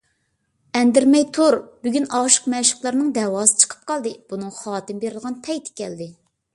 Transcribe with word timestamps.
ئەندىرىمەي 0.79 1.25
تۇر! 1.39 1.57
بۈگۈن 1.85 2.09
ئاشىق- 2.21 2.49
مەشۇقلارنىڭ 2.55 3.13
دەۋاسى 3.21 3.63
چىقىپ 3.63 3.87
قالدى، 3.93 4.19
بۇنىڭغا 4.33 4.67
خاتىمە 4.67 5.07
بېرىدىغان 5.09 5.43
پەيتى 5.49 5.81
كەلدى. 5.83 6.15